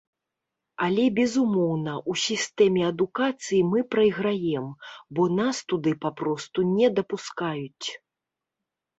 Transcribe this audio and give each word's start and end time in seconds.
Але, 0.85 1.03
безумоўна, 1.17 1.91
у 2.13 2.15
сістэме 2.21 2.81
адукацыі 2.91 3.59
мы 3.73 3.83
прайграем, 3.95 4.65
бо 5.19 5.27
нас 5.41 5.57
туды 5.73 5.93
папросту 6.07 6.59
не 6.79 6.87
дапускаюць. 7.01 7.89